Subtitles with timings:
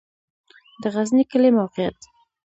[0.81, 1.99] د غزنی کلی موقعیت